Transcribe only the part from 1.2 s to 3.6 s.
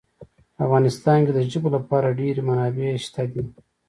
کې د ژبو لپاره ډېرې منابع شته دي.